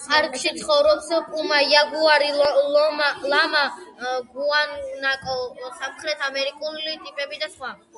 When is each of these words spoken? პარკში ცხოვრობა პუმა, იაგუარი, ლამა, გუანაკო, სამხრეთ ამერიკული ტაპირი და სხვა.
პარკში 0.00 0.50
ცხოვრობა 0.58 1.20
პუმა, 1.30 1.62
იაგუარი, 1.70 2.28
ლამა, 3.36 3.64
გუანაკო, 4.36 5.42
სამხრეთ 5.82 6.30
ამერიკული 6.32 6.98
ტაპირი 7.10 7.46
და 7.48 7.56
სხვა. 7.58 7.76